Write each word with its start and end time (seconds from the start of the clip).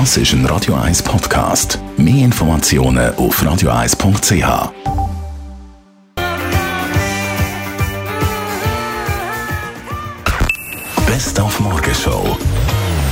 Das 0.00 0.16
ist 0.16 0.32
ein 0.32 0.44
Radio 0.46 0.74
1 0.74 1.04
Podcast. 1.04 1.78
Mehr 1.96 2.24
Informationen 2.24 3.14
auf 3.14 3.40
radio1.ch. 3.40 4.72
Best 11.06 11.38
auf 11.38 11.60
Morgenshow. 11.60 12.10
Auf 12.26 12.38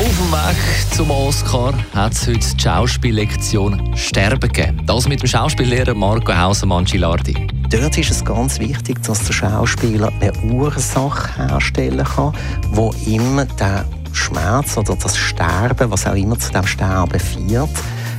dem 0.00 0.32
Weg 0.32 0.96
zum 0.96 1.12
Oscar 1.12 1.74
hat 1.94 2.12
es 2.12 2.26
heute 2.26 2.40
die 2.40 2.60
Schauspiellektion 2.60 3.96
Sterben 3.96 4.52
gegeben. 4.52 4.82
Das 4.84 5.06
mit 5.06 5.22
dem 5.22 5.28
Schauspiellehrer 5.28 5.94
Marco 5.94 6.34
Hausemann-Gilardi. 6.34 7.46
Dort 7.70 7.96
ist 7.96 8.10
es 8.10 8.24
ganz 8.24 8.58
wichtig, 8.58 9.00
dass 9.04 9.22
der 9.22 9.32
Schauspieler 9.32 10.12
eine 10.20 10.32
Ursache 10.52 11.36
herstellen 11.36 12.04
kann, 12.04 12.34
wo 12.72 12.92
immer 13.06 13.44
der 13.44 13.84
Schmerz 14.14 14.76
oder 14.76 14.96
das 14.96 15.16
Sterben, 15.16 15.90
was 15.90 16.06
auch 16.06 16.14
immer 16.14 16.38
zu 16.38 16.52
dem 16.52 16.66
Sterben 16.66 17.20
führt, 17.20 17.70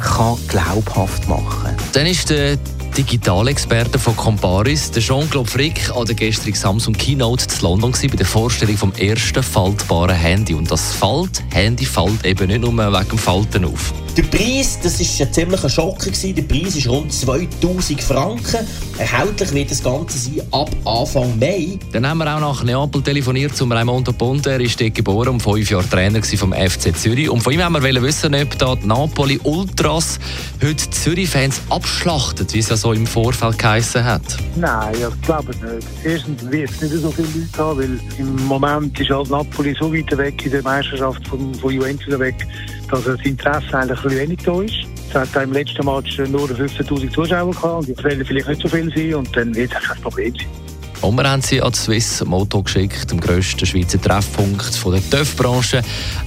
kann 0.00 0.36
glaubhaft 0.48 1.28
machen. 1.28 1.74
Dann 1.92 2.06
ist 2.06 2.30
der 2.30 2.56
Digitalexperte 2.96 3.98
von 3.98 4.16
Comparis, 4.16 4.90
der 4.90 5.02
Jean-Claude 5.02 5.48
Frick, 5.48 5.90
an 5.94 6.04
der 6.04 6.14
gestrigen 6.14 6.58
Samsung 6.58 6.94
Keynote 6.94 7.46
zu 7.46 7.62
London 7.62 7.92
bei 7.92 8.08
der 8.08 8.26
Vorstellung 8.26 8.76
vom 8.76 8.92
ersten 8.92 9.42
faltbaren 9.42 10.16
Handy. 10.16 10.54
Und 10.54 10.70
das 10.70 10.94
Falt-Handy 10.94 11.84
fällt 11.84 12.24
eben 12.24 12.48
nicht 12.48 12.60
nur 12.60 12.72
wegen 12.72 13.08
dem 13.08 13.18
Falten 13.18 13.64
auf. 13.64 13.92
Der 14.18 14.24
Preis, 14.24 14.80
das 14.82 14.98
war 14.98 15.26
ein 15.28 15.32
ziemlicher 15.32 15.68
Schocker. 15.68 16.10
Der 16.10 16.42
Preis 16.42 16.74
ist 16.74 16.88
rund 16.88 17.12
2000 17.12 18.02
Franken. 18.02 18.66
Erhältlich 18.98 19.52
wird 19.52 19.70
das 19.70 19.80
Ganze 19.80 20.18
sein 20.18 20.42
ab 20.50 20.70
Anfang 20.84 21.38
Mai. 21.38 21.78
Dann 21.92 22.04
haben 22.04 22.18
wir 22.18 22.34
auch 22.34 22.40
nach 22.40 22.64
Neapel 22.64 23.00
telefoniert 23.00 23.54
zu 23.54 23.64
Raimondo 23.66 24.12
Ponte. 24.12 24.50
Er 24.50 24.60
ist 24.60 24.80
dort 24.80 24.96
geboren, 24.96 25.28
um 25.28 25.38
fünf 25.38 25.70
Jahre 25.70 25.88
Trainer 25.88 26.20
vom 26.20 26.52
FC 26.52 26.96
Zürich. 26.96 27.30
Und 27.30 27.42
von 27.42 27.52
ihm 27.52 27.62
haben 27.62 27.80
wir 27.80 28.02
wissen, 28.02 28.34
ob 28.34 28.58
da 28.58 28.74
die 28.74 28.88
Napoli 28.88 29.38
Ultras 29.44 30.18
heute 30.60 30.90
Zürich-Fans 30.90 31.60
abschlachtet, 31.70 32.52
wie 32.54 32.58
es 32.58 32.70
ja 32.70 32.76
so 32.76 32.92
im 32.92 33.06
Vorfeld 33.06 33.56
geheissen 33.56 34.02
hat. 34.02 34.22
Nein, 34.56 34.94
ich 34.94 35.22
glaube 35.22 35.52
nicht. 35.52 35.86
Erstens 36.02 36.50
wird 36.50 36.70
es 36.70 36.80
nicht 36.80 37.02
so 37.02 37.12
viele 37.12 37.28
Leute 37.28 37.58
haben, 37.58 37.78
weil 37.78 38.00
im 38.18 38.46
Moment 38.46 38.98
ist 38.98 39.10
halt 39.10 39.30
Napoli 39.30 39.76
so 39.78 39.94
weit 39.94 40.18
weg 40.18 40.44
in 40.44 40.50
der 40.50 40.62
Meisterschaft 40.62 41.24
von, 41.28 41.54
von 41.54 41.70
Juventus 41.72 42.18
weg, 42.18 42.44
dass 42.90 43.04
das 43.04 43.20
Interesse 43.24 43.78
eigentlich 43.78 44.04
ein 44.04 44.10
wenig 44.10 44.38
da 44.44 44.62
ist. 44.62 44.74
Es 45.08 45.14
hat 45.14 45.42
im 45.42 45.52
letzten 45.52 45.84
Match 45.86 46.18
nur 46.18 46.48
15.000 46.48 47.12
Zuschauer 47.12 47.52
gehabt 47.52 47.80
und 47.80 47.88
jetzt 47.88 48.04
werden 48.04 48.24
vielleicht 48.24 48.48
nicht 48.48 48.60
so 48.60 48.68
viel 48.68 48.92
sein 48.94 49.14
und 49.14 49.36
dann 49.36 49.54
wird 49.54 49.72
es 49.72 49.88
kein 49.88 50.00
Problem 50.02 50.34
sein. 50.34 50.68
Und 51.00 51.14
wir 51.14 51.30
haben 51.30 51.42
sie 51.42 51.62
an 51.62 51.70
die 51.70 51.78
Swiss 51.78 52.24
Moto 52.24 52.62
geschickt, 52.62 53.08
dem 53.10 53.20
grössten 53.20 53.64
Schweizer 53.64 54.00
Treffpunkt 54.00 54.84
der 54.84 55.10
TÜV-Branche. 55.10 55.82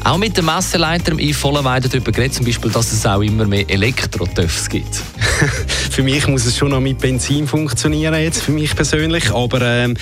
Auch 0.06 0.18
mit 0.18 0.38
dem 0.38 0.46
Messeleiter 0.46 1.14
Yves 1.14 1.38
Vollenweider 1.38 1.90
darüber 1.90 2.12
geredet, 2.14 2.36
zum 2.36 2.46
Beispiel, 2.46 2.72
dass 2.72 2.94
es 2.94 3.06
auch 3.06 3.22
immer 3.22 3.46
mehr 3.46 3.70
Elektro-TÜVs 3.70 4.70
gibt. 4.70 4.96
für 5.92 6.04
mich 6.04 6.26
muss 6.28 6.46
es 6.46 6.58
schon 6.58 6.70
noch 6.70 6.80
mit 6.80 7.00
Benzin 7.00 7.48
funktionieren, 7.48 8.16
jetzt, 8.16 8.44
für 8.44 8.54
mich 8.54 8.74
persönlich. 8.74 9.34
Aber 9.34 9.62
ähm, 9.62 9.98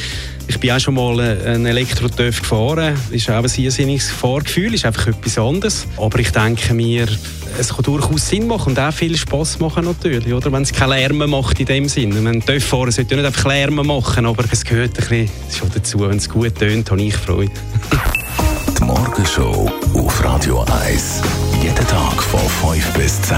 ich 0.49 0.59
bin 0.59 0.71
auch 0.71 0.79
schon 0.79 0.95
mal 0.95 1.19
einen 1.19 1.67
Elektro-TÜV 1.67 2.41
gefahren. 2.41 2.95
Ist 3.11 3.29
auch 3.29 3.43
ein 3.43 3.51
irrsinniges 3.55 4.09
Fahrgefühl, 4.09 4.73
ist 4.73 4.83
einfach 4.83 5.07
etwas 5.07 5.37
anderes. 5.37 5.87
Aber 5.95 6.17
ich 6.17 6.31
denke 6.31 6.73
mir, 6.73 7.07
es 7.59 7.69
kann 7.69 7.83
durchaus 7.83 8.27
Sinn 8.27 8.47
machen 8.47 8.69
und 8.69 8.79
auch 8.79 8.91
viel 8.91 9.15
Spass 9.15 9.59
machen 9.59 9.85
natürlich, 9.85 10.33
oder? 10.33 10.51
Wenn 10.51 10.63
es 10.63 10.73
keine 10.73 10.95
Lärm 10.95 11.29
macht 11.29 11.59
in 11.59 11.67
dem 11.67 11.87
Sinn. 11.87 12.27
Ein 12.27 12.43
TÜV-Fahrer 12.43 12.91
sollte 12.91 13.15
ja 13.15 13.21
nicht 13.21 13.27
einfach 13.27 13.45
Lärm 13.45 13.75
machen, 13.75 14.25
aber 14.25 14.43
es 14.51 14.65
gehört 14.65 14.97
ein 14.99 15.07
bisschen 15.07 15.29
schon 15.55 15.69
dazu. 15.71 15.99
Wenn 15.99 16.17
es 16.17 16.27
gut 16.27 16.55
tönt, 16.55 16.89
habe 16.89 17.01
ich 17.01 17.15
Freude. 17.15 17.51
Die 18.77 18.83
Morgenshow 18.83 19.71
auf 19.93 20.23
Radio 20.23 20.65
1. 20.83 21.21
Jeden 21.61 21.87
Tag 21.87 22.23
von 22.23 22.73
5 22.73 22.93
bis 22.93 23.21
10. 23.21 23.37